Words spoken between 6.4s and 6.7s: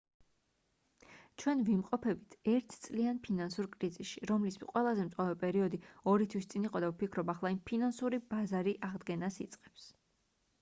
წინ